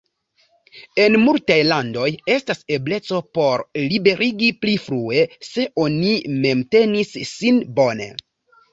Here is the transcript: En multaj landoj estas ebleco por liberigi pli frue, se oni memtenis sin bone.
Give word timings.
En 1.03 1.17
multaj 1.25 1.57
landoj 1.71 2.07
estas 2.37 2.65
ebleco 2.79 3.21
por 3.39 3.63
liberigi 3.93 4.51
pli 4.65 4.77
frue, 4.89 5.23
se 5.53 5.71
oni 5.87 6.19
memtenis 6.43 7.17
sin 7.39 7.65
bone. 7.81 8.15